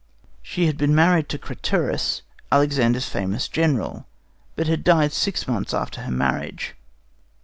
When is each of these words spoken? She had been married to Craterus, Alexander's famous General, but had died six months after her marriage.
She 0.41 0.65
had 0.65 0.79
been 0.79 0.95
married 0.95 1.29
to 1.29 1.37
Craterus, 1.37 2.23
Alexander's 2.51 3.07
famous 3.07 3.47
General, 3.47 4.07
but 4.55 4.65
had 4.65 4.83
died 4.83 5.11
six 5.11 5.47
months 5.47 5.75
after 5.75 6.01
her 6.01 6.11
marriage. 6.11 6.73